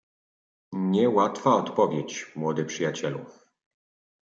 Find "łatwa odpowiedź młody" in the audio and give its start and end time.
1.09-2.65